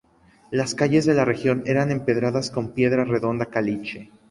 Las 0.49 0.73
calles 0.73 1.05
de 1.05 1.13
la 1.13 1.25
región 1.25 1.61
eran 1.67 1.91
empedradas 1.91 2.49
con 2.49 2.71
piedra 2.73 3.05
redonda 3.05 3.45
caliche. 3.45 4.09